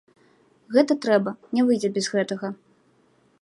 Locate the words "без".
1.99-2.09